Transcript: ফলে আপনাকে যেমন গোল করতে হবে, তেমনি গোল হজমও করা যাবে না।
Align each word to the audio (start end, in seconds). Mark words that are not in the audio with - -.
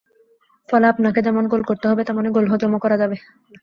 ফলে 0.69 0.85
আপনাকে 0.87 1.19
যেমন 1.21 1.43
গোল 1.47 1.61
করতে 1.63 1.85
হবে, 1.87 2.01
তেমনি 2.03 2.29
গোল 2.29 2.45
হজমও 2.51 2.79
করা 2.83 2.95
যাবে 2.97 3.15
না। 3.15 3.25